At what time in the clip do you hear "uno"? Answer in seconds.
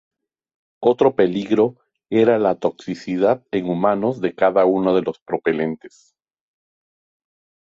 4.65-4.95